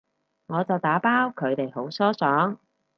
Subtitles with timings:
[0.47, 2.57] 我就打包，佢哋好疏爽